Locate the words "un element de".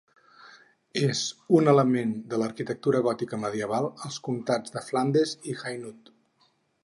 1.57-2.39